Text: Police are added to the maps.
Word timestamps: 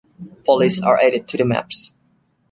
Police 0.45 0.81
are 0.81 0.99
added 0.99 1.27
to 1.27 1.37
the 1.37 1.45
maps. 1.45 1.93